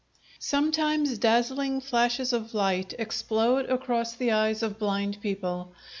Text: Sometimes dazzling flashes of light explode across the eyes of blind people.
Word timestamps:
Sometimes 0.39 1.19
dazzling 1.19 1.79
flashes 1.79 2.33
of 2.33 2.55
light 2.55 2.95
explode 2.97 3.69
across 3.69 4.15
the 4.15 4.31
eyes 4.31 4.63
of 4.63 4.79
blind 4.79 5.21
people. 5.21 5.75